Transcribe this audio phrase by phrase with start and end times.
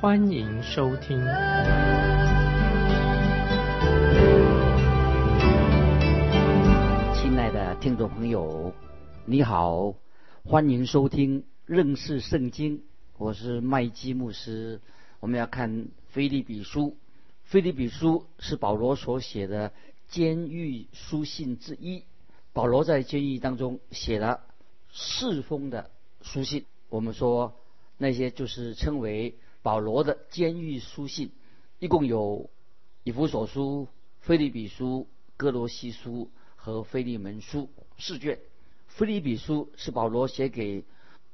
[0.00, 1.18] 欢迎收听。
[7.14, 8.72] 亲爱的听众朋友，
[9.26, 9.94] 你好，
[10.42, 12.82] 欢迎收听认识圣经，
[13.18, 14.80] 我是麦基牧师。
[15.20, 15.70] 我们要看
[16.08, 16.80] 《菲利比书》，
[17.44, 19.70] 《菲利比书》是保罗所写的
[20.08, 22.04] 监狱书信之一。
[22.54, 24.40] 保罗在监狱当中写了
[24.90, 25.90] 四封的
[26.22, 27.54] 书信，我们说
[27.98, 31.32] 那些就是称为保罗的监狱书信，
[31.78, 32.50] 一共有
[33.04, 33.88] 以弗所书、
[34.20, 38.38] 菲利比书、哥罗西书和菲利门书四卷。
[38.88, 40.84] 菲利比书是保罗写给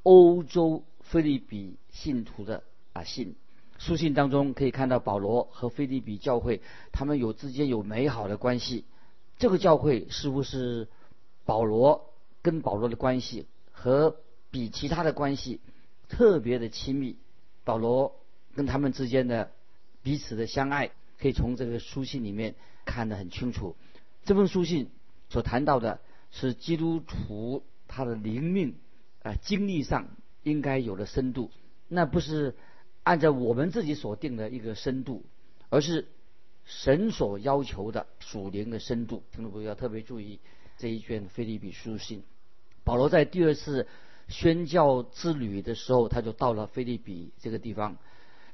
[0.03, 3.35] 欧洲菲利比信徒的啊信，
[3.79, 6.61] 书信当中可以看到保罗和菲利比教会
[6.93, 8.85] 他们有之间有美好的关系，
[9.39, 10.89] 这个教会似乎是。
[11.45, 14.17] 保罗跟保罗的关系和
[14.51, 15.61] 比其他的关系
[16.09, 17.19] 特别的亲密。
[17.67, 18.14] 保罗
[18.55, 19.50] 跟他们之间的
[20.05, 23.75] 彼此的相爱，可以从这个书信里面看得很清楚。
[24.25, 24.89] 这封书信
[25.28, 26.00] 所谈到的
[26.31, 28.77] 是基督徒他的灵命
[29.22, 30.09] 啊经历上
[30.44, 31.50] 应该有的深度，
[31.89, 32.55] 那不是
[33.03, 35.25] 按照我们自己所定的一个深度，
[35.69, 36.06] 而是
[36.64, 39.22] 神所要求的属灵的深度。
[39.33, 40.39] 听众朋友要特别注意。
[40.78, 42.22] 这一卷菲利比书信，
[42.84, 43.89] 保罗在第二次
[44.29, 47.97] 宣教之旅的时候，他就到了菲利比这个地方。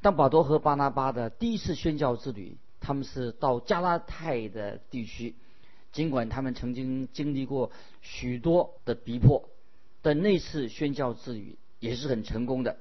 [0.00, 5.34] 当保罗和巴拿巴的第一次宣教之旅，他们是到加拉太的地区。
[5.92, 7.70] 尽管他们曾经经历过
[8.00, 9.48] 许多的逼迫，
[10.00, 12.78] 但那次宣教之旅也是很成功的，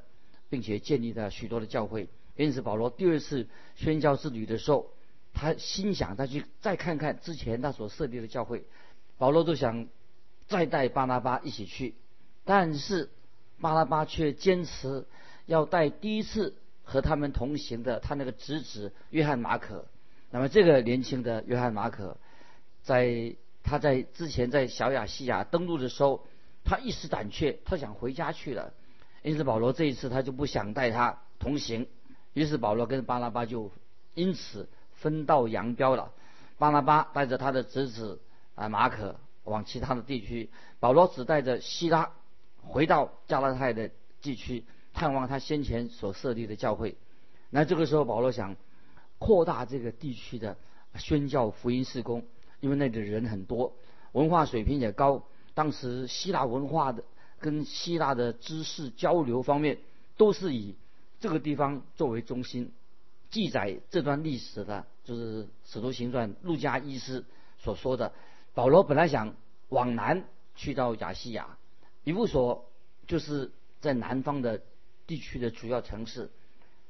[0.49, 2.07] 并且建立了许多的教会。
[2.37, 4.91] 因此，保罗第二次宣教之旅的时候，
[5.33, 8.63] 他心想他去再看看之前他所设立的教会。
[9.17, 9.87] 保罗就想
[10.47, 11.95] 再带巴拿巴一起去，
[12.43, 13.09] 但是
[13.59, 15.05] 巴拉巴却坚持
[15.45, 19.85] 要带第一次和他们同行的他那个侄子约翰马可。
[20.29, 22.17] 那么这个年轻的约翰马可，
[22.83, 26.25] 在他在之前在小亚细亚登陆的时候，
[26.63, 28.73] 他一时胆怯，他想回家去了。
[29.23, 31.87] 因此保罗这一次他就不想带他同行。
[32.33, 33.71] 于是保罗跟巴拉巴就
[34.13, 36.11] 因此分道扬镳了。
[36.57, 38.19] 巴拉巴带着他的侄子。
[38.53, 39.15] 啊，马可
[39.45, 40.49] 往其他的地区，
[40.81, 42.11] 保罗只带着希拉
[42.61, 43.89] 回到加拉太的
[44.21, 44.63] 地区
[44.93, 46.95] 探望他先前所设立的教会。
[47.49, 48.55] 那这个时候，保罗想
[49.19, 50.57] 扩大这个地区的
[50.95, 52.23] 宣教福音事工，
[52.59, 53.73] 因为那里的人很多，
[54.13, 55.23] 文化水平也高。
[55.53, 57.03] 当时希腊文化的
[57.39, 59.79] 跟希腊的知识交流方面，
[60.15, 60.75] 都是以
[61.19, 62.71] 这个地方作为中心。
[63.29, 67.23] 记载这段历史的，就是《使徒行传》路加医师
[67.59, 68.13] 所说的。
[68.53, 69.33] 保罗本来想
[69.69, 70.23] 往南
[70.55, 71.57] 去到亚细亚，
[72.03, 72.71] 以弗所
[73.07, 74.61] 就是在南方的
[75.07, 76.29] 地区的主要城市。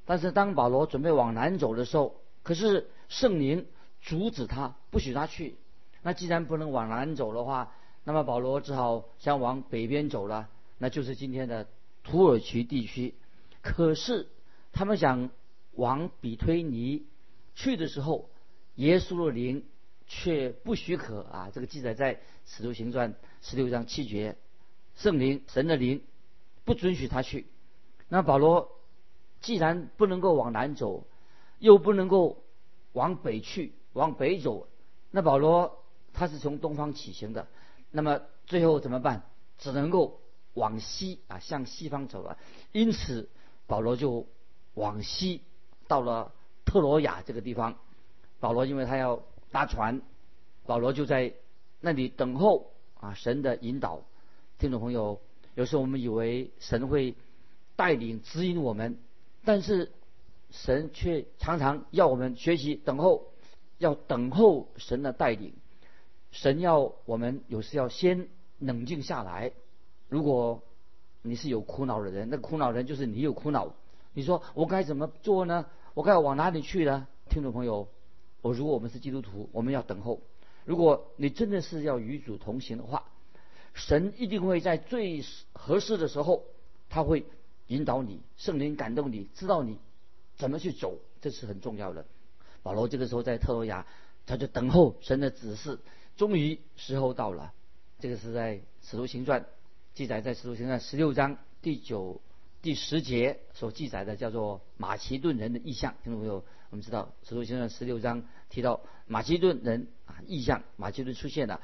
[0.05, 3.65] 但是当保罗准备往南走的时候，可是圣灵
[4.01, 5.55] 阻止他，不许他去。
[6.01, 7.73] 那既然不能往南走的话，
[8.03, 11.67] 那么保罗只好想往北边走了，那就是今天的
[12.03, 13.13] 土耳其地区。
[13.61, 14.27] 可是
[14.71, 15.29] 他们想
[15.73, 17.05] 往比推尼
[17.55, 18.29] 去的时候，
[18.75, 19.65] 耶稣的灵。
[20.13, 21.51] 却不许可啊！
[21.53, 24.35] 这个记载在《使徒行传》十六章七节，
[24.95, 26.03] 圣灵神的灵
[26.63, 27.47] 不准许他去。
[28.09, 28.77] 那保罗
[29.41, 31.05] 既然不能够往南走，
[31.59, 32.43] 又不能够
[32.93, 34.67] 往北去，往北走，
[35.09, 37.47] 那保罗他是从东方起行的，
[37.89, 39.23] 那么最后怎么办？
[39.57, 40.21] 只能够
[40.53, 42.37] 往西啊，向西方走了。
[42.71, 43.29] 因此，
[43.67, 44.27] 保罗就
[44.73, 45.41] 往西
[45.87, 46.33] 到了
[46.65, 47.77] 特罗亚这个地方。
[48.39, 49.23] 保罗因为他要。
[49.53, 50.01] 搭船，
[50.65, 51.33] 保罗就在
[51.81, 52.71] 那里等候
[53.01, 54.05] 啊神的引导。
[54.61, 55.19] 听众朋友，
[55.55, 57.15] 有时候我们以为神会
[57.75, 58.99] 带领指引我们，
[59.43, 59.91] 但是
[60.51, 63.31] 神却常常要我们学习等候，
[63.79, 65.53] 要等候神的带领。
[66.29, 68.27] 神要我们有时要先
[68.59, 69.51] 冷静下来。
[70.09, 70.61] 如果
[71.23, 73.73] 你是有苦恼的人，那苦恼人就是你有苦恼。
[74.13, 75.65] 你说我该怎么做呢？
[75.95, 77.07] 我该往哪里去呢？
[77.31, 77.87] 听众朋友。
[78.43, 80.21] 我如果我们是基督徒，我们要等候。
[80.65, 83.05] 如果你真的是要与主同行的话，
[83.73, 85.23] 神一定会在最
[85.53, 86.43] 合适的时候，
[86.89, 87.25] 他会
[87.67, 89.77] 引导你，圣灵感动你，知道你
[90.37, 90.97] 怎么去走。
[91.21, 92.05] 这是很重要的。
[92.63, 93.85] 保罗这个时候在特罗亚，
[94.25, 95.79] 他就等候神的指示。
[96.17, 97.53] 终于时候到了，
[97.99, 99.41] 这个是在《使徒行传》
[99.93, 102.19] 记载，在《使徒行传》十六章第九、
[102.61, 105.93] 第十节所记载的，叫做马其顿人的意象。
[106.03, 111.61] 听众朋友，我们知道《使徒行传》十六章提到马其顿人啊意象，马其顿出现了，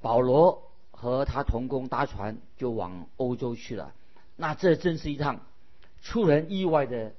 [0.00, 0.70] 保罗
[1.04, 3.94] 和他同工搭船就往欧洲去了。
[4.36, 5.42] 那这真是一趟
[6.02, 7.12] 出人意外的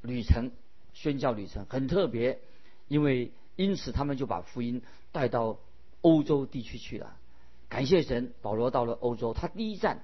[0.00, 0.52] 旅程，
[0.94, 2.38] 宣教旅程很特别，
[2.86, 4.80] 因为因此他们就把福音
[5.10, 5.58] 带到。
[6.04, 7.16] 欧洲地区去了，
[7.68, 10.02] 感谢神，保罗到了欧洲，他第一站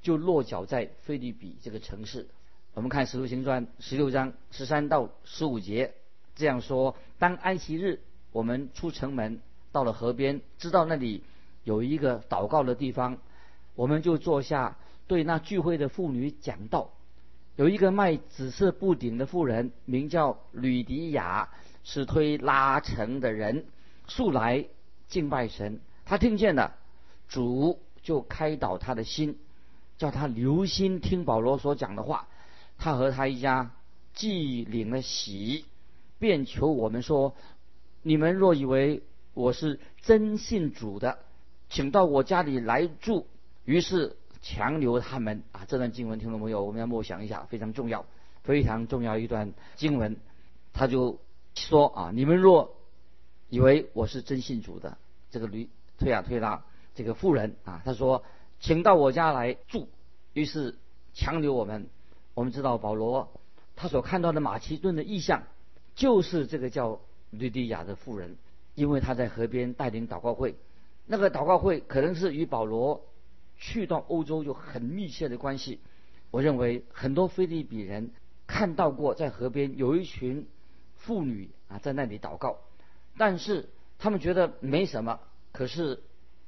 [0.00, 2.28] 就落脚在菲律比这个城市。
[2.72, 5.92] 我们看《使徒行传》十六章十三到十五节
[6.34, 8.00] 这样说：当安息日，
[8.32, 11.22] 我们出城门，到了河边，知道那里
[11.64, 13.18] 有一个祷告的地方，
[13.74, 14.76] 我们就坐下，
[15.06, 16.90] 对那聚会的妇女讲道。
[17.56, 21.48] 有一个卖紫色布顶的妇人，名叫吕迪亚，
[21.82, 23.66] 是推拉城的人，
[24.06, 24.66] 素来。
[25.06, 26.74] 敬拜神，他听见了，
[27.28, 29.38] 主就开导他的心，
[29.98, 32.26] 叫他留心听保罗所讲的话。
[32.78, 33.70] 他和他一家
[34.14, 35.66] 既领了喜，
[36.18, 37.36] 便求我们说：
[38.02, 39.02] 你们若以为
[39.34, 41.18] 我是真信主的，
[41.68, 43.26] 请到我家里来住。
[43.64, 45.64] 于是强留他们啊。
[45.66, 46.64] 这段经文听懂没有？
[46.64, 48.04] 我们要默想一下，非常重要，
[48.42, 50.16] 非常重要一段经文。
[50.72, 51.18] 他就
[51.54, 52.76] 说啊，你们若
[53.48, 54.98] 以为我是真信主的，
[55.30, 55.68] 这个驴
[55.98, 56.64] 推啊推拉，
[56.94, 58.24] 这个妇人啊，他说，
[58.60, 59.88] 请到我家来住。
[60.32, 60.76] 于是
[61.12, 61.88] 强留我们。
[62.34, 63.30] 我们知道保罗
[63.76, 65.44] 他所看到的马其顿的意象，
[65.94, 67.00] 就是这个叫
[67.30, 68.36] 吕迪亚的妇人，
[68.74, 70.56] 因为他在河边带领祷告会，
[71.06, 73.04] 那个祷告会可能是与保罗
[73.56, 75.80] 去到欧洲有很密切的关系。
[76.30, 78.10] 我认为很多菲利比人
[78.46, 80.46] 看到过在河边有一群
[80.96, 82.58] 妇女啊在那里祷告。
[83.16, 83.68] 但是
[83.98, 85.20] 他们觉得没什么，
[85.52, 86.02] 可是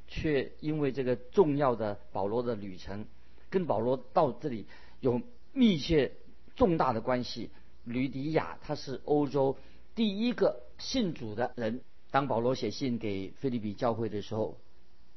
[0.09, 3.07] 却因为这个重要的保罗的旅程，
[3.51, 4.67] 跟保罗到这里
[5.01, 5.21] 有
[5.53, 6.13] 密切
[6.57, 7.51] 重大的关系。
[7.85, 9.57] 吕迪亚他是欧洲
[9.95, 11.83] 第一个信主的人。
[12.11, 14.59] 当保罗写信给菲利比教会的时候，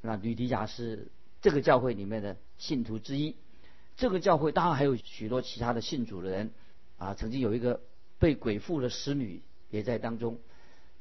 [0.01, 1.07] 那吕迪亚是
[1.41, 3.35] 这个教会里面的信徒之一。
[3.95, 6.51] 这个教会当然还有许多其他的信主的人
[6.97, 7.81] 啊，曾经有一个
[8.17, 10.39] 被鬼附的使女也在当中。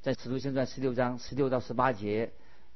[0.03, 2.33] 在《使徒行传》十六章十六到十八节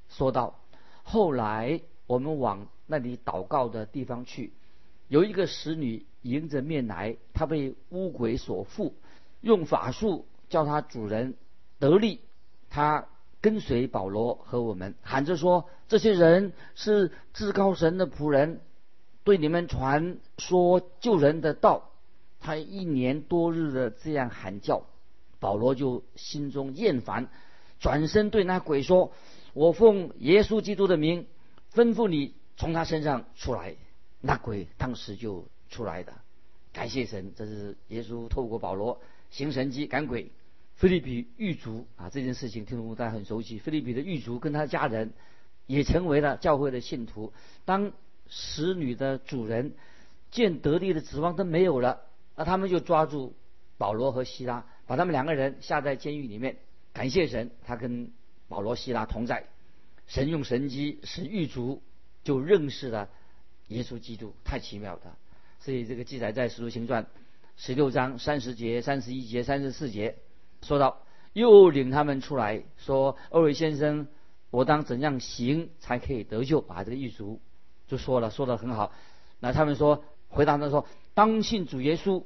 [0.08, 0.58] 说到，
[1.02, 4.52] 后来我们往那里祷告的地方去，
[5.08, 8.94] 有一个使女迎着面来，她被巫鬼所附，
[9.40, 11.34] 用法术叫她主人
[11.78, 12.20] 得力。
[12.74, 13.06] 他
[13.42, 18.62] 跟随保罗和我们，喊着说：“这些人是至高神的仆人，
[19.24, 21.90] 对你们传说救人的道。”
[22.40, 24.86] 他一年多日的这样喊叫。
[25.38, 27.28] 保罗就心中厌烦，
[27.78, 29.12] 转身对那鬼说
[29.52, 31.26] ：“我奉耶稣基督的名，
[31.74, 33.76] 吩咐你从他身上出来。”
[34.22, 36.14] 那鬼当时就出来的。
[36.72, 38.98] 感谢神，这是耶稣透过保罗
[39.30, 40.30] 行神迹赶鬼。
[40.74, 43.58] 菲利比狱卒啊，这件事情听众大家很熟悉。
[43.58, 45.12] 菲利比的狱卒跟他家人
[45.66, 47.32] 也成为了教会的信徒。
[47.64, 47.92] 当
[48.28, 49.74] 使女的主人
[50.30, 52.00] 见得力的指望都没有了，
[52.34, 53.34] 那他们就抓住
[53.78, 54.66] 保罗和希拉。
[54.86, 56.56] 把他们两个人下在监狱里面，
[56.92, 58.10] 感谢神，他跟
[58.48, 59.44] 保罗、希拉同在。
[60.08, 61.80] 神用神机使狱卒
[62.24, 63.08] 就认识了
[63.68, 65.16] 耶稣基督，太奇妙了。
[65.60, 67.04] 所以这个记载在《使徒行传》
[67.56, 70.16] 十六章三十节、三十一节、三十四节，
[70.62, 71.02] 说到
[71.32, 74.06] 又领他们出来说：“二位先生，
[74.50, 77.40] 我当怎样行才可以得救？”把这个狱卒
[77.88, 78.92] 就说了，说的很好。
[79.40, 82.24] 那他们说，回答他说：“当信主耶稣，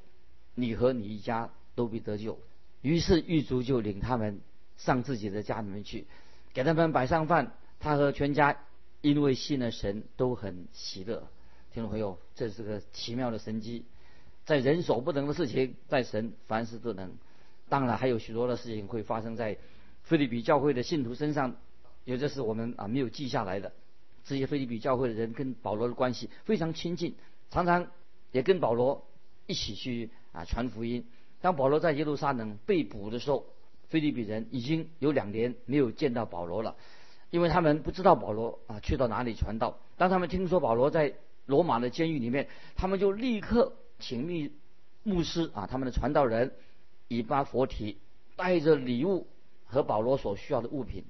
[0.54, 2.38] 你和你一家都必得救。”
[2.82, 4.40] 于是狱卒就领他们
[4.76, 6.06] 上自己的家里面去，
[6.52, 7.54] 给他们摆上饭。
[7.80, 8.58] 他和全家
[9.00, 11.28] 因为信了神都很喜乐。
[11.72, 13.84] 听众朋友，这是个奇妙的神机，
[14.44, 17.12] 在人所不能的事情，在神凡事都能。
[17.68, 19.56] 当然还有许多的事情会发生在
[20.02, 21.56] 菲律宾教会的信徒身上，
[22.04, 23.72] 有的是我们啊没有记下来的。
[24.24, 27.14] 这些菲律宾教会的人跟保罗的关系非常亲近，
[27.50, 27.86] 常常
[28.32, 29.06] 也跟保罗
[29.46, 31.04] 一起去啊传福音。
[31.40, 33.46] 当保罗在耶路撒冷被捕的时候，
[33.88, 36.74] 菲律宾人已经有两年没有见到保罗了，
[37.30, 39.78] 因为他们不知道保罗啊去到哪里传道。
[39.96, 41.14] 当他们听说保罗在
[41.46, 44.50] 罗马的监狱里面，他们就立刻请密
[45.04, 46.52] 牧师啊，他们的传道人
[47.08, 47.98] 以巴佛提
[48.36, 49.26] 带着礼物
[49.64, 51.04] 和保罗所需要的物品，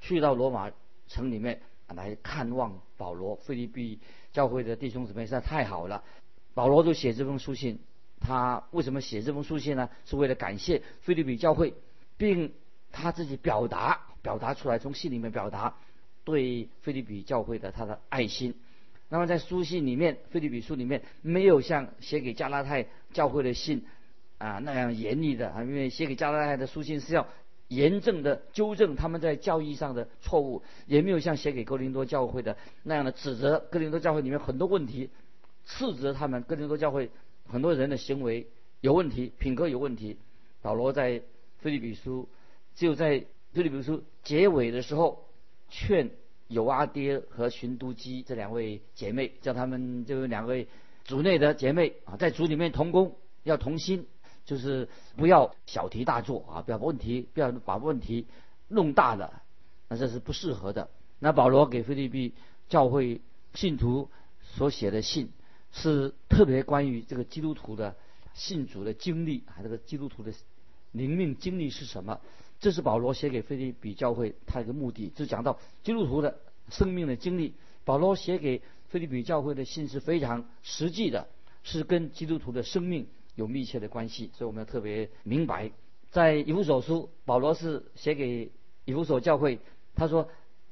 [0.00, 0.70] 去到罗马
[1.08, 3.36] 城里面来看望保罗。
[3.36, 3.98] 菲利比
[4.32, 6.04] 教会的弟兄姊妹实在太好了，
[6.54, 7.78] 保罗就写这封书信。
[8.20, 9.90] 他为什么写这封书信呢？
[10.04, 11.74] 是为了感谢菲律比教会，
[12.16, 12.52] 并
[12.92, 15.74] 他自己表达表达出来，从信里面表达
[16.22, 18.54] 对菲律比教会的他的爱心。
[19.08, 23.84] 那么在书信里面，菲律比书里面没有像写给加拉太教会的信
[24.42, 27.26] 啊那样严厉的啊，因为写给加拉太的书信是要
[27.68, 35.10] 严正的纠正他们在教义上的错误，也没有像写给哥林多教会的那样的指责哥林多教会里面很多问题，
[35.64, 37.10] 斥责他们哥林多教会
[37.46, 38.46] 很多人的行为
[38.80, 40.18] 有问题，品格有问题。
[40.60, 41.22] 保罗在
[41.58, 42.28] 菲律比书
[42.74, 45.24] 只有在菲律比书结尾的时候
[45.68, 46.10] 劝。
[46.48, 50.68] 有阿爹和寻都基这两位姐妹，叫他们就两位
[51.02, 54.06] 族内的姐妹啊，在族里面同工要同心，
[54.44, 58.26] 就是不要小题大做啊，不要问题不要把问题
[58.68, 59.42] 弄大了，
[59.88, 60.88] 那这是不适合的。
[61.18, 62.32] 那保罗给菲律宾
[62.68, 63.20] 教会
[63.54, 64.10] 信徒
[64.42, 65.30] 所写的信，
[65.70, 67.96] 是特别关于这个基督徒的
[68.34, 70.32] 信主的经历啊，这个基督徒的
[70.90, 72.20] 灵命经历是什么？
[72.58, 77.54] 这是保罗写给菲律宾教会他一个目的，就讲到基督徒的生命的经历。
[77.84, 81.28] 保罗写给菲律宾教会的信是非常实际的，
[81.64, 85.70] 是跟基督徒的生命有密切的关系，所以我们要特别明白。
[86.10, 88.52] 在以弗所书，保罗是写给
[88.84, 89.58] 以弗所教会，
[89.94, 90.28] 他说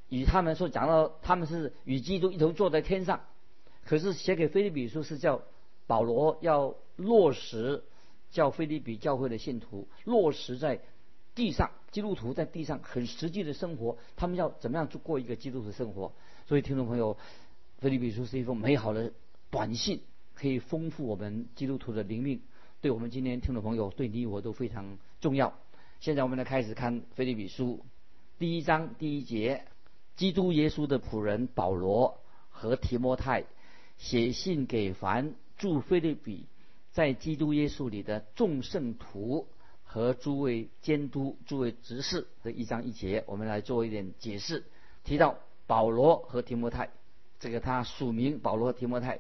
[0.09, 3.21] 与他们说讲到他们是与基督一同坐在天上，
[3.85, 5.43] 可是写给菲利比书是叫
[5.87, 7.83] 保罗要落实
[8.31, 10.81] 叫菲利比教会的信徒落实在。
[11.33, 16.12] 地上基督徒在地上很实际的生活，他们要怎么样去过一个基督徒生活？
[16.47, 17.17] 所以听众朋友，
[17.79, 19.12] 菲利比书是一封美好的
[19.49, 20.00] 短信，
[20.35, 22.43] 可以丰富我们基督徒的灵命，
[22.80, 25.52] 对我们今天听众朋友，对你我都非常重要。
[26.00, 27.84] 现在我们来开始看菲律比书
[28.38, 29.66] 第一章第一节，
[30.16, 32.18] 基督耶稣的仆人保罗
[32.49, 33.44] 和提摩太
[33.99, 36.46] 写信给凡住菲律比
[36.90, 39.46] 在基督耶稣里的众圣徒。
[39.82, 44.64] 和诸位监督、诸位执事的一章一节，我们来做一点解释。
[45.02, 46.90] 提到保罗和提摩太，
[47.40, 49.18] 这个他署名保罗和提摩太。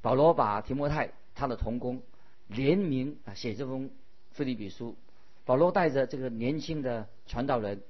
[0.00, 2.00] 保罗把提摩太他的同工
[2.48, 3.90] 联名啊写这封
[4.32, 4.96] 腓立比书。
[5.44, 7.82] 保罗带着这个年轻的传道人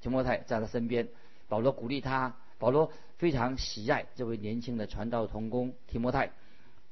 [0.00, 1.08] 提摩太在他身边，
[1.48, 2.36] 保罗鼓励他。
[2.58, 6.32] 保罗非常喜爱这位年轻的传道同工提摩太，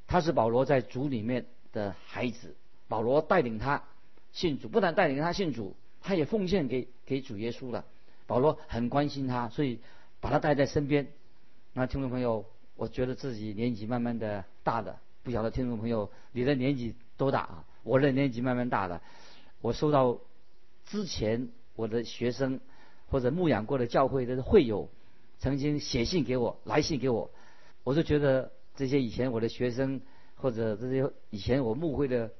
[0.07, 2.55] 他是保罗在主里面的孩子。
[2.89, 3.83] 保罗带领他。
[4.33, 7.87] 信主不但带领他信主，他也奉献给给主耶稣了。
[8.27, 9.79] 保罗很关心他，所以
[10.21, 11.07] 把他带在身边。
[11.73, 12.45] 那听众朋友，
[12.77, 17.65] 我觉得自己年纪慢慢的大了，不晓得听众朋友你的年纪多大啊？
[17.83, 19.03] 我的年纪慢慢大了。
[19.61, 20.21] 我收到
[20.85, 22.61] 之前我的学生
[23.09, 24.89] 或者牧养过的教会的会友
[25.41, 27.29] 曾经写信给我，来信给我，
[27.83, 30.01] 我就觉得这些以前我的学生
[30.37, 32.31] 或者这些以前我牧会的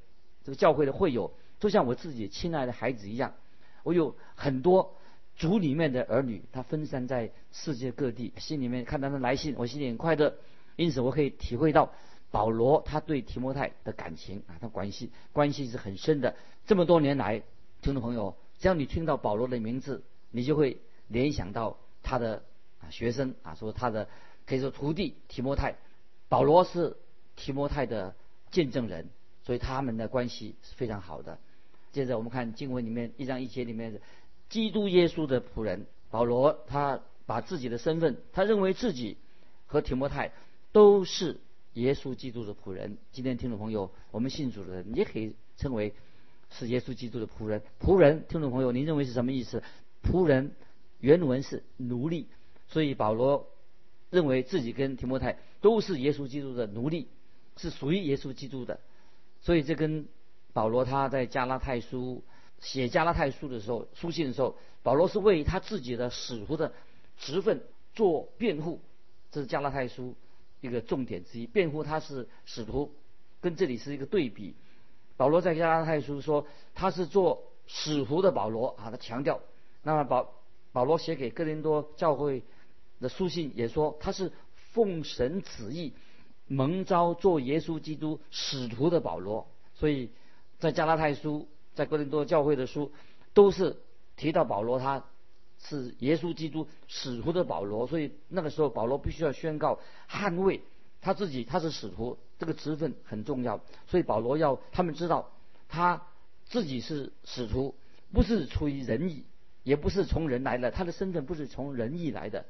[0.45, 1.35] 这个教会的会友。
[1.59, 3.35] 就像我自己亲爱的孩子一样，
[3.83, 4.95] 我有很多
[5.35, 10.37] 族里面的儿女，他分散在世界各地，心里面看他们来信，我心里很快乐。
[10.77, 11.93] 因此，我可以体会到
[12.31, 16.37] 保罗他对提摩太的感情啊，他关系关系是很深的。
[16.67, 17.43] 这么多年来，
[17.81, 20.79] 听众朋友，只要你听到保罗的名字，你就会
[21.09, 22.43] 联想到他的
[22.81, 24.09] 啊学生啊，说他的
[24.47, 25.77] 可以说徒弟提摩太，
[26.29, 26.97] 保罗是
[27.37, 28.15] 提摩太的
[28.51, 29.09] 见证人，
[29.45, 31.39] 所以他们的关系是非常好的。
[31.93, 34.01] 接着我们看经文里面一章一节里面的
[34.51, 39.17] 基督耶稣的仆人保罗，他把自己的身份，他认为自己
[39.67, 40.33] 和提摩太
[40.73, 41.41] 都是
[41.77, 42.97] 耶稣基督的仆人。
[43.13, 45.93] 今天听众朋友，我们信主的人也可以称为
[46.51, 47.63] 是耶稣基督的仆人。
[47.81, 49.63] 仆人，听众朋友，您认为是什么意思？
[50.03, 50.53] 仆人
[51.01, 52.29] 原文是奴隶，
[52.67, 53.47] 所以保罗
[54.09, 57.09] 认为自己跟提摩太都是耶稣基督的奴隶，
[57.59, 58.81] 是属于耶稣基督的。
[59.43, 60.09] 所以这跟
[60.55, 62.25] 保罗他在加拉太书
[62.59, 66.73] 写加拉太书的时候，书信的时候，保罗是为他自己的使徒的
[67.19, 68.81] 职分做辩护，
[69.31, 70.15] 这是加拉太书
[70.61, 71.47] 一个重点之一。
[71.47, 72.93] 辩护他是使徒，
[73.41, 74.55] 跟这里是一个对比。
[75.17, 79.41] 保罗在加拉太书说他是做使徒的保罗啊，他强调。
[79.83, 80.33] 那么保
[80.73, 82.43] 保罗写给哥林多教会
[83.01, 84.33] 的书信也说他是
[84.73, 85.93] 奉神旨意
[86.47, 90.11] 蒙召做耶稣基督使徒的保罗，所以。
[90.59, 92.91] 在加拉太书，在哥林多教会的书，
[93.35, 93.77] 都是
[94.17, 95.05] 提到保罗，他
[95.59, 100.61] 是耶稣基督使徒的保罗，所以那个时候保罗必须要宣告捍卫
[101.01, 105.31] 他自己，他是使徒，这个职分很重要，所以保罗要他们知道
[105.69, 106.03] 他
[106.47, 107.75] 自己是使徒，
[108.13, 109.25] 不是出于仁义，
[109.63, 112.45] 也不是从人来的，他的身份不是从仁义来的。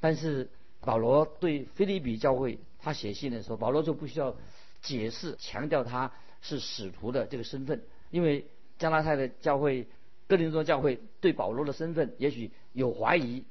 [0.00, 4.36] 但是保罗对菲利比教会他写信的时候，保罗就不需要
[4.82, 6.12] 解释强调他。
[6.42, 8.46] 是使徒的这个身份，因为
[8.78, 9.86] 加拉太的教会、
[10.30, 13.42] 哥林多教会对保罗的身份也许有怀疑，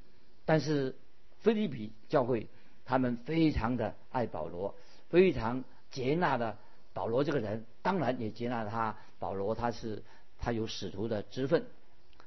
[0.46, 0.96] 但是
[1.40, 2.46] 菲利比教会
[2.86, 4.74] 他们非常的爱保罗，
[5.10, 6.56] 非常接纳的
[6.94, 10.02] 保罗这个人，当然也接纳他保罗他是
[10.38, 11.66] 他有使徒的职分。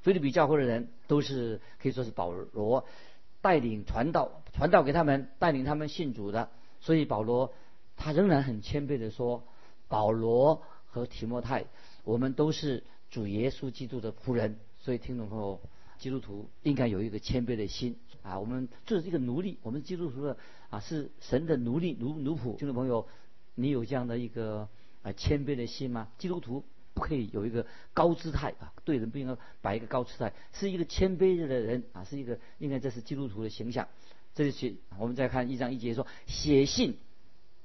[0.02, 2.86] 菲利比教会的人都是可以说是保罗
[3.40, 6.48] 带领传道，传道给他们，带领他们信主的。
[6.78, 7.52] 所以保罗
[7.96, 9.42] 他仍然很谦卑的说
[9.88, 11.64] ：“保罗和提摩太，
[12.04, 12.84] 我们都是
[13.14, 15.60] 主耶稣基督的仆人。”所以听众朋友，
[15.98, 18.40] 基督徒应该有一个谦卑的心啊！
[18.40, 20.36] 我们就是一个奴隶，我们基督徒的
[20.68, 22.56] 啊是神的奴隶奴奴仆。
[22.56, 23.06] 听众朋友，
[23.54, 24.68] 你有这样的一个
[25.02, 26.08] 啊谦卑的心吗？
[26.18, 26.64] 基督徒。
[26.96, 33.88] 不可以有一个高姿态啊，对人不应该摆一个高姿态，是一个谦卑的人啊，是一个应该这是基督徒的形象。
[34.32, 36.96] 这是我们再看一章一节说，写信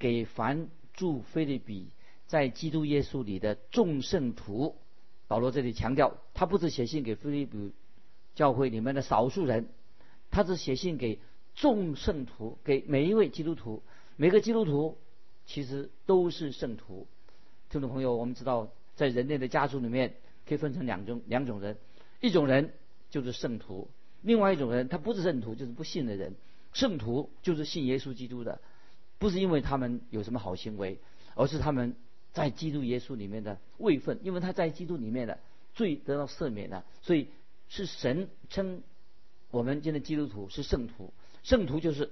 [0.00, 1.90] 给凡住菲利比
[2.26, 4.74] 在基督耶稣里的众圣徒。
[5.30, 7.72] 保罗这里强调，他不是写信给菲利比
[8.34, 9.68] 教会里面的少数人，
[10.32, 11.20] 他是写信给
[11.54, 13.80] 众圣徒，给每一位基督徒。
[14.16, 14.98] 每个基督徒
[15.46, 17.06] 其实都是圣徒。
[17.68, 18.70] 听众朋友，我们知道。
[18.96, 21.78] 在人类的家族里面，可以分成两种两种人，
[22.20, 22.74] 一种人
[23.08, 23.88] 就是圣徒，
[24.20, 26.34] 另外一种人他不是圣徒，就是不信的人。
[26.74, 28.60] 圣徒就是信耶稣基督的，
[29.18, 30.98] 不是因为他们有什么好行为，
[31.34, 31.94] 而是他们
[32.32, 35.38] 在基督耶稣里面的位分，因为他在基督里面的
[35.74, 37.28] 罪得到赦免了，所以
[37.68, 38.82] 是神称
[39.50, 41.12] 我们今天基督徒是圣徒。
[41.42, 42.10] 圣徒就是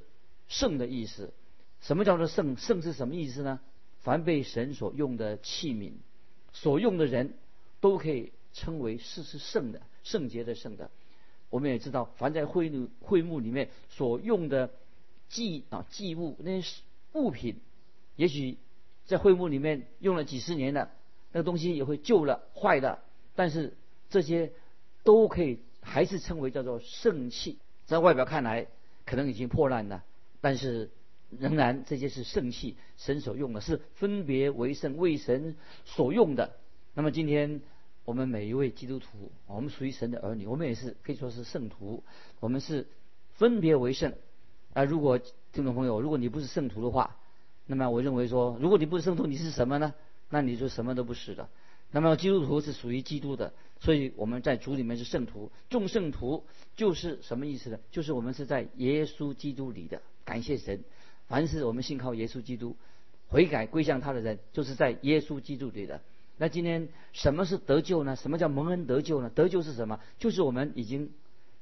[0.49, 1.33] 圣的意思。
[1.81, 2.57] 什么叫做圣？
[2.57, 3.61] 圣是什么意思呢？
[4.01, 5.93] 凡被神所用的器皿。
[6.53, 7.35] 所用的人
[7.81, 10.91] 都可以称为是是圣的、圣洁的圣的。
[11.51, 14.71] 我们也知道，凡在会幕会幕里面所用的
[15.29, 16.83] 祭啊祭物那些
[17.13, 17.61] 物品，
[18.17, 18.59] 也许
[19.09, 20.93] 在会幕里面用了几十年了，
[21.33, 23.00] 那个东西也会旧了、坏的，
[23.35, 23.76] 但是
[24.09, 24.52] 这些
[25.02, 27.59] 都可以还是称为叫做圣器。
[27.87, 28.69] 在外表看来
[29.04, 30.04] 可能已经破烂了，
[30.41, 30.91] 但是。
[31.39, 36.56] 仍然这些是圣器，神所用的是分别为圣，为神所用的。
[36.95, 37.61] 那么今天
[38.06, 42.02] 我们每一位基督徒，我们属于神的儿女，我们也是可以说是圣徒。
[42.41, 42.87] 我们是
[43.35, 44.15] 分别为圣。
[44.73, 45.19] 啊，如果
[45.52, 47.18] 听众朋友，如果你不是圣徒的话，
[47.69, 49.95] 那么我认为说，如果你不是圣徒，你是什么呢？
[50.31, 51.49] 那你就什么都不是的。
[51.91, 55.52] 那么基督徒是属于基督的，所以我们在主里面是圣徒。
[55.71, 56.45] 众圣徒
[56.76, 57.78] 就是什么意思呢？
[57.91, 60.02] 就是我们是在耶稣基督里的。
[60.25, 60.83] 感谢神。
[61.28, 62.75] 凡是我们信靠耶稣基督、
[63.28, 66.00] 悔改归向他的人，就是在耶稣基督里的。
[66.37, 68.17] 那今天什么是得救呢？
[68.17, 69.31] 什么叫蒙恩得救呢？
[69.31, 70.00] 得救是什么？
[70.19, 71.11] 就是我们已经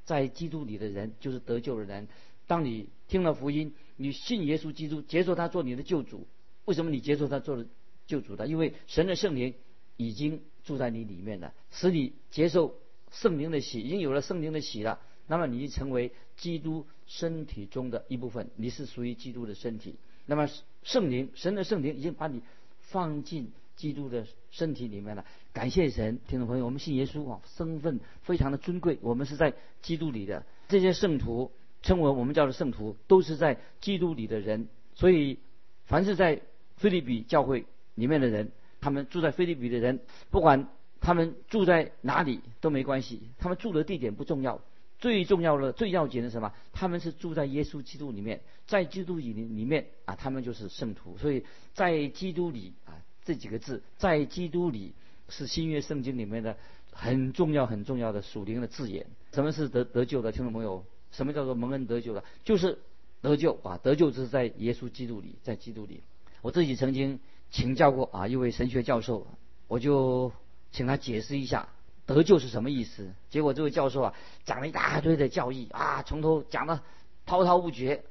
[0.04, 2.06] 在基督里的人，就是得救的人。
[2.46, 6.26] 当你听了福音，你信耶稣基督，接受他做你的救主。
[6.64, 7.64] 为什么你接受他做
[8.06, 8.46] 救主的？
[8.46, 9.54] 因为神的圣灵
[9.96, 12.74] 已经住在你里面了，使你接受
[13.10, 15.00] 圣灵的喜，已经有了圣灵的喜了。
[15.28, 19.96] 那么你就成为基督身体中的一部分，你是属于基督的身体。
[20.26, 20.48] 那么
[20.82, 22.42] 圣灵，神的圣灵已经把你
[22.78, 25.24] 放进基督的身体里面了。
[25.52, 30.44] 感谢神，听众朋友，我们信耶稣啊，身份非常的尊贵，我们是在基督里的。
[30.68, 31.50] 这些圣徒
[31.86, 34.66] 称为我们叫做圣徒，都是在基督里的人。
[34.96, 35.38] 所以，
[35.84, 36.42] 凡是在
[36.76, 40.68] 菲利比教会里面的人，他们住在菲利比的人，不管
[41.00, 44.60] 他们住在哪里都没关系，他们住的地点不重要。
[44.98, 46.52] 最重要的、最要紧的什么？
[46.72, 51.16] 他们是住在耶稣基督里面，在基督里里面啊，他们就是圣徒。
[51.18, 54.94] 所以在基督里啊，这几个字，在基督里
[55.28, 56.56] 是新约圣经里面的
[56.90, 59.06] 很重要、很重要的属灵的字眼。
[59.32, 60.32] 什么是得得救的？
[60.32, 60.82] 听众朋友，
[61.16, 62.22] 什么叫做蒙恩得救了？
[62.44, 62.78] 就是
[63.22, 63.80] 得救啊！
[63.82, 66.02] 得救就是在耶稣基督里，在基督里。
[66.42, 67.18] 我自己曾经
[67.50, 69.26] 请教过啊一位神学教授，
[69.66, 70.30] 我就
[70.72, 71.68] 请他解释一下。
[72.04, 73.14] 得救是什么意思？
[73.30, 76.82] 结果这位教授啊讲了一大堆的教义啊，从头讲的
[77.24, 78.04] 滔滔不绝，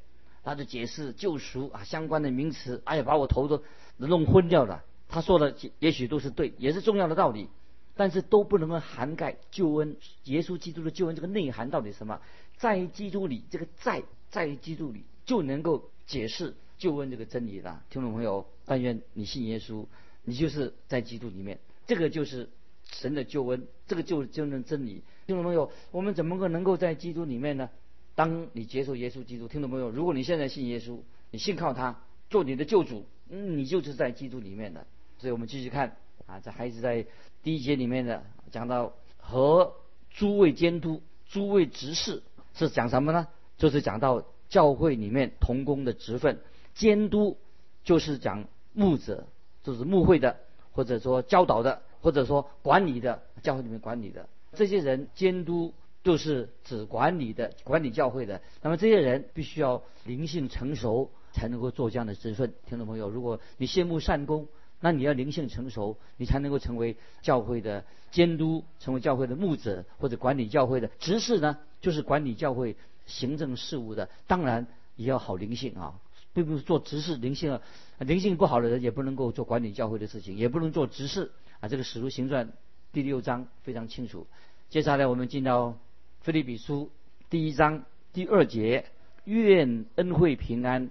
[0.43, 3.61] 他就解释救赎啊相关的名词，哎呀把我头都
[3.97, 4.83] 弄昏掉了。
[5.07, 7.47] 他说的也许都是对，也是重要的道理，
[7.95, 12.19] 但是都不能够涵盖救恩，耶稣基督的救恩这个内涵到底什么？
[12.57, 17.83] 在基督里，这个在在基督里就能够解释救恩这个真理了。
[17.89, 19.85] 听众朋友，但愿你信耶稣，
[20.23, 22.49] 你就是在基督里面，这个就是。
[22.91, 25.01] 神的救恩，这个就是真正真理。
[25.25, 27.67] 听众朋友，我们怎么个能够在基督里面呢？
[28.13, 30.99] 当你接受耶稣基督，听众朋友，如果你现在信耶稣，
[31.31, 34.85] 你信靠他做你的救主，嗯，你就是在基督里面的。
[35.17, 37.07] 所以我们继续看啊，这还是在
[37.41, 39.73] 第一节里面的讲到和
[40.11, 42.21] 诸位监督、诸位执事
[42.55, 43.27] 是讲什么呢？
[43.57, 46.39] 就是讲到教会里面同工的职分。
[46.73, 47.37] 监督
[47.83, 49.27] 就是讲牧者，
[49.63, 50.37] 就是牧会的。
[50.71, 55.73] 或者说教导的，或者说管理的，教会里面管理的这些人监督。
[56.05, 58.39] 就是指管理的、管理教会的。
[58.61, 62.53] 那么这些人必须要灵性成熟，才能够做这样的职分。
[62.67, 64.47] 听众朋友，如果你羡慕善功，
[64.79, 71.57] 那你要灵性成熟，你才能够成为教会的监督，成为教会的牧者或者管理教会的执事呢？
[71.81, 74.09] 就是管理教会行政事务的。
[74.27, 75.95] 当然也要好灵性啊，
[76.33, 77.61] 并不是做执事灵性啊，
[77.99, 81.67] 灵性不好的人也不能够做管理教会的事情，也不能做执事啊。
[81.67, 82.53] 这个使徒行传
[82.91, 84.27] 第六章非常清楚。
[84.69, 85.77] 接下来我们进到。
[86.21, 86.89] 菲利比书
[87.29, 88.85] 第一章第二节，
[89.25, 90.89] 愿恩惠平安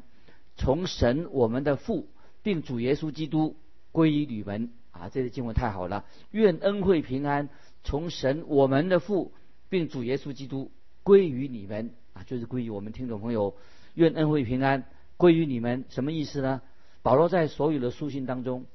[0.55, 2.07] 从神我们的父，
[2.45, 3.57] 并主耶稣基督
[3.95, 5.09] 归于你们啊！
[5.09, 6.05] 这个经文太好了。
[6.33, 7.49] 愿恩惠平安
[7.85, 9.33] 从神我们的父，
[9.69, 10.73] 并主耶稣基督
[11.05, 12.25] 归于你们啊！
[12.25, 13.55] 就是归于我们听众朋友。
[13.95, 14.85] 愿恩惠平安
[15.17, 16.61] 归于你们，什么意思呢？
[17.03, 18.67] 保罗在所有的书信当中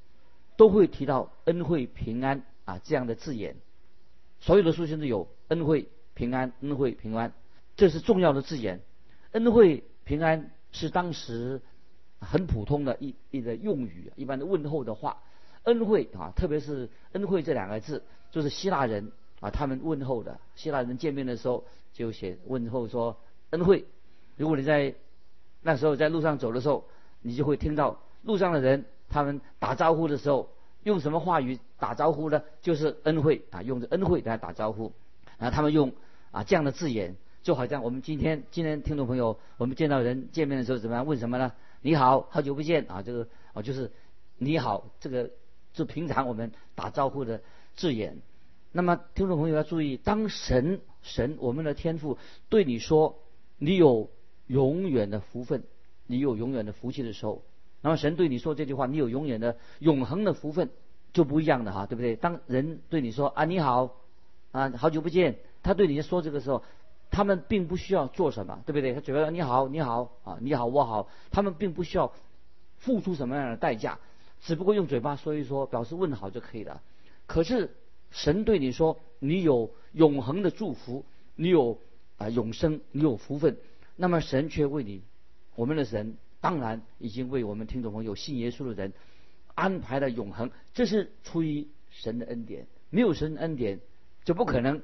[0.56, 3.58] 都会提到恩惠平安啊这样的字眼，
[4.40, 5.90] 所有的书信都有恩惠。
[6.14, 7.34] 平安恩惠平安，
[7.76, 8.80] 这是重要的字眼。
[9.32, 11.62] 恩惠平安是当时
[12.20, 15.18] 很普通的一一个用语，一般的问候的话。
[15.64, 18.02] 恩惠啊，特别是恩惠这两个字，
[18.32, 20.40] 就是希腊人啊，他们问候的。
[20.56, 23.18] 希腊人见面的时候就写问候说
[23.50, 23.86] 恩惠。
[24.38, 24.96] 如果你在
[25.62, 26.86] 那时候在路上走的时候，
[27.22, 30.50] 你就会听到路上的人他们打招呼的时候
[30.84, 32.42] 用什么话语打招呼呢？
[32.62, 34.94] 就是恩惠啊，用着恩惠来打招呼。
[35.38, 35.92] 然后他们用。
[36.32, 41.08] 啊，这样的字眼就好像我们今天今天听众朋友，我们见到人见面的时候怎么样？
[41.08, 41.52] 问什么呢？
[41.82, 43.02] 你好，好久不见啊！
[43.02, 43.92] 这个啊就是
[44.38, 45.32] 你好，这个
[45.74, 47.42] 就平常我们打招呼的
[47.76, 48.18] 字眼。
[48.72, 52.18] 那么听众朋友要注意，当神神我们的天父
[52.50, 53.20] 对你说
[53.58, 54.10] 你有
[54.48, 55.64] 永远的福分，
[56.06, 57.44] 你有永远的福气的时候，
[57.82, 60.70] 那么神对你说这句话，你有永远的永恒的福分
[61.14, 62.16] 就不一样的哈，对不对？
[62.16, 63.96] 当人对你说啊你好
[64.52, 65.38] 啊好久不见。
[65.62, 66.64] 他对你说这个时候，
[67.12, 68.94] 他们并不需要做什么，对不对？
[68.94, 71.10] 他嘴巴说你好，你好啊，你好，我好。
[71.32, 72.14] 他们并不需要
[72.78, 74.00] 付出什么样的代价，
[74.42, 76.82] 只不过用嘴巴说一说，表示问好就可以了。
[77.26, 77.76] 可是
[78.12, 81.04] 神对你说，你有永恒的祝福，
[81.36, 81.80] 你有
[82.18, 83.58] 啊永生，你有福分。
[83.96, 85.04] 那么神却为你，
[85.56, 88.94] 我们的神当然已经为我们听众朋友信耶稣的人
[89.56, 92.68] 安排了永恒，这是出于神的恩典。
[92.92, 93.80] 没有神恩典，
[94.24, 94.82] 就不可能。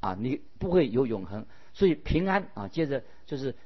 [0.00, 3.56] 啊，你不会有永恒，所以平安啊，接着就是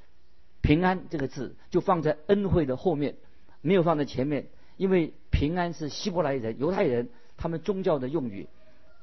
[0.63, 3.17] 平安这个字就放在恩惠的后面，
[3.61, 4.47] 没有放在前面，
[4.79, 8.49] 因为平安是希伯来人、犹太人他们宗教的用语。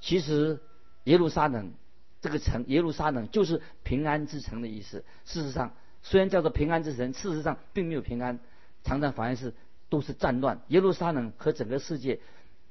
[0.01, 0.59] 其实
[1.03, 1.73] 耶路撒冷
[2.19, 5.03] 这个城，耶路撒冷就是平安之城的意思。
[5.25, 8.39] 事实上，虽然叫做平安之城，事实上并没有平安，
[8.83, 9.53] 常常反而是
[9.89, 10.61] 都是战乱。
[10.69, 12.19] 耶路撒冷和整个世界，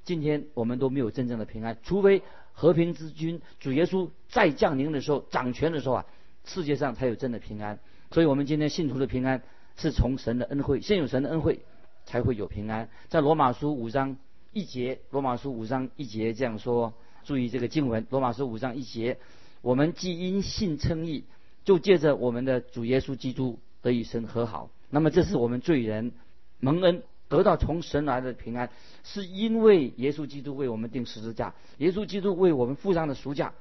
[0.02, 2.22] 今天我们都没有真正的平安，除非。
[2.58, 6.06] 和平之君主耶稣再降临的时候，掌权的时候啊，
[6.44, 7.78] 世界上才有真的平安。
[8.10, 9.44] 所以，我们今天信徒的平安
[9.76, 11.60] 是从神的恩惠，先有神的恩惠，
[12.04, 12.90] 才会有平安。
[13.08, 14.16] 在罗马书五章
[14.52, 16.92] 一节，罗马书五章一节这样说：
[17.22, 19.18] 注意这个经文，罗马书五章一节，
[19.62, 21.22] 我们既因信称义，
[21.64, 24.68] 就借着我们的主耶稣基督得以神和好。
[24.90, 26.10] 那么，这是我们罪人
[26.58, 27.04] 蒙恩。
[27.28, 28.70] 得到从神来的平安，
[29.04, 33.52] 是因为耶稣基督为我们定十字架，耶稣基督为我们付上的赎价，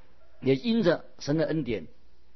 [0.41, 1.87] 也因着神的恩典，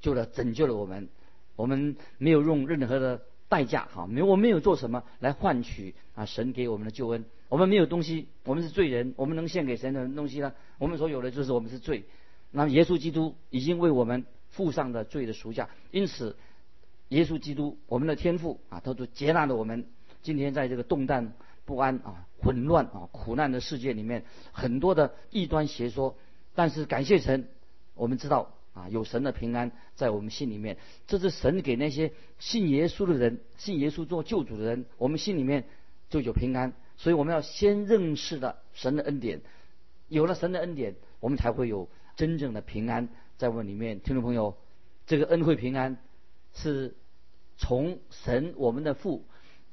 [0.02, 1.08] 救了拯救了我们。
[1.56, 7.24] 我们没有用任何的代价，哈，没我没有做什么来换取啊神给我们的救恩。
[7.50, 10.54] 我们没有东西，我们是罪人，我们能献给神的东西呢？
[10.80, 12.04] 我们所有的就是我们是罪。
[12.50, 16.36] 那么耶稣基督已经为我们付上的罪的赎价，因此
[17.10, 19.86] 耶稣基督我们的天父啊，他都接纳了我们。
[20.22, 21.34] 今天在这个动荡
[21.66, 26.16] 不安啊、混乱啊、苦难的世界里面，很多的异端邪说。
[26.54, 27.48] 但是感谢神，
[27.96, 30.78] 我们知道啊，有神的平安在我们心里面。
[31.08, 35.66] 这是神给那些信耶稣的人、信耶稣做救主的人，我们心里面
[36.10, 36.74] 就有平安。
[36.98, 39.42] 所以我们要先认识了神的恩典，
[40.08, 44.00] 有了神的恩典，我们才会有真正的平安在我们里面。
[44.02, 44.58] 听众朋友，
[45.08, 45.98] 这个恩惠平安
[46.54, 46.96] 是
[47.58, 49.26] 从神我们的父。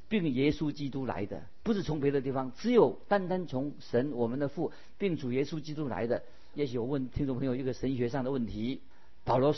[0.09, 6.23] 并耶稣基督来的，不是从别的地方，只有单单从神我们的父，并主耶稣基督来的。
[6.55, 8.81] 也许我问听众朋友一个神学上的问题：
[9.25, 9.55] 保罗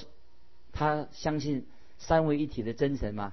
[0.73, 1.67] 他相信
[1.99, 3.33] 三位一体的真神吗？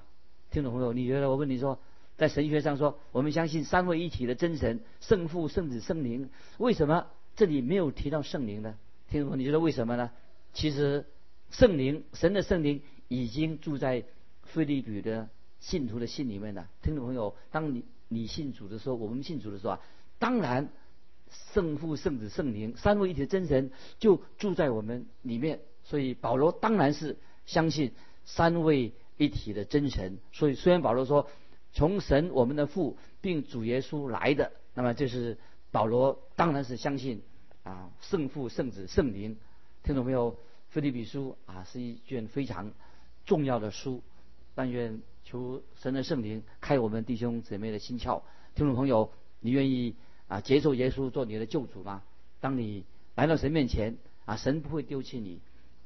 [0.50, 1.78] 听众朋友，你觉得我问你说，
[2.16, 8.76] 在神学上说，我们相信三位一体的真神，圣父、圣子、圣灵，为什么这里没有提到圣灵呢？
[9.10, 10.10] 听众朋友，你觉得为什么呢？
[10.54, 11.04] 其实
[11.50, 14.04] 圣灵，神的圣灵已经住在
[14.44, 15.28] 菲利比的。
[15.60, 19.80] 信徒的心里面呢，听众朋友，当你你信主的时候，我们信主的时候啊，
[20.18, 20.68] 当然
[21.52, 27.16] 圣父、圣子、圣灵三位一体的真神就住在我们里面，所以保罗当然是
[27.46, 27.92] 相信
[28.24, 30.18] 三位一体的真神。
[30.32, 31.28] 所以虽然保罗说
[31.72, 35.38] 从神我们的父并主耶稣来的，那么这是
[35.70, 37.22] 保罗当然是相信
[37.62, 39.36] 啊圣父、圣子、圣灵。
[39.82, 40.36] 听懂没有？
[40.70, 42.70] 菲利比书啊是一卷非常
[43.24, 44.02] 重要的书，
[44.58, 48.22] 但愿求神的圣灵开我们弟兄姊妹的心窍。
[48.56, 49.94] 听众朋友，你愿意？
[50.26, 52.02] 啊，接受耶稣做你的救主吗？
[52.40, 55.40] 当你来到神面前，啊，神不会丢弃你，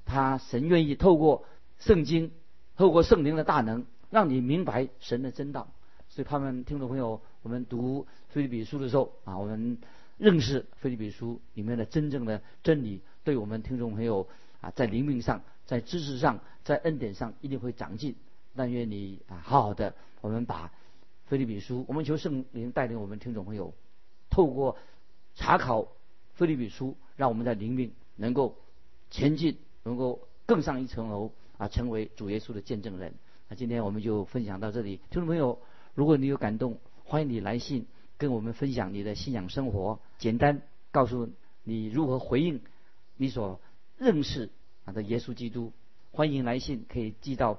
[0.06, 1.44] 他神愿意透过
[1.80, 2.30] 圣经，
[2.78, 5.68] 透过圣灵的大能，让你明白神的真道。
[6.08, 9.76] 所以，他们听众朋友，我们读菲利比书的时候，啊，我们
[10.16, 14.26] 认识菲利比书里面的真正的真理，对我们听众朋友
[14.62, 18.16] 啊，在灵命上、在知识上、在恩典上，一定会长进。
[18.54, 20.70] 但愿你啊，好好的，我们把
[21.26, 23.74] 菲利比书，我们求圣灵带领我们听众朋友。
[24.30, 24.78] 透过
[25.34, 25.82] 查考
[26.34, 28.56] 《菲利比书》，让我们在灵命能够
[29.10, 33.14] 前进，能够更上一层楼啊，成为主耶稣的见证人。
[33.48, 35.58] 那今天我们就分享到这里，听众朋友，
[35.94, 37.86] 如果你有感动，欢迎你来信
[38.16, 41.30] 跟我们分享你的信仰生活，简单告诉
[41.64, 42.62] 你如何回应
[43.16, 43.60] 你所
[43.98, 44.50] 认识
[44.84, 45.72] 啊的耶稣基督。
[46.10, 47.58] 欢迎来信，可以寄到